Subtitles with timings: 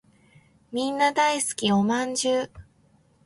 [0.71, 2.49] みんな大好きお饅頭